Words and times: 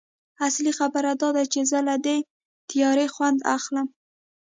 اصلي 0.47 0.71
خبره 0.79 1.11
دا 1.21 1.29
ده 1.35 1.43
چې 1.51 1.59
زه 1.71 1.79
له 1.87 1.95
دې 2.05 2.17
تیارې 2.69 3.07
خوند 3.13 3.39
اخلم 3.55 3.87